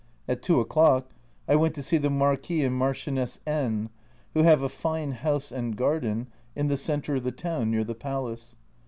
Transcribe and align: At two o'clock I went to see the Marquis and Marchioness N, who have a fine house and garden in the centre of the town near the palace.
At 0.27 0.41
two 0.41 0.59
o'clock 0.59 1.11
I 1.47 1.55
went 1.55 1.75
to 1.75 1.83
see 1.83 1.97
the 1.97 2.09
Marquis 2.09 2.63
and 2.63 2.75
Marchioness 2.75 3.39
N, 3.45 3.91
who 4.33 4.41
have 4.41 4.63
a 4.63 4.67
fine 4.67 5.11
house 5.11 5.51
and 5.51 5.75
garden 5.77 6.25
in 6.55 6.69
the 6.69 6.75
centre 6.75 7.17
of 7.17 7.23
the 7.23 7.31
town 7.31 7.69
near 7.69 7.83
the 7.83 7.93
palace. 7.93 8.55